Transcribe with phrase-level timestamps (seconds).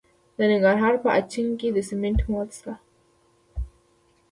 [0.37, 2.73] د ننګرهار په اچین کې د سمنټو مواد شته.